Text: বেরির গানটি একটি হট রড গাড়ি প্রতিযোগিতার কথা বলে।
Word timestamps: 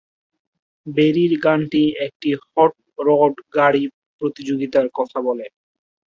বেরির 0.87 1.33
গানটি 1.43 1.83
একটি 2.05 2.29
হট 2.45 2.73
রড 2.99 3.35
গাড়ি 3.53 3.83
প্রতিযোগিতার 4.21 4.87
কথা 4.97 5.17
বলে। 5.27 5.45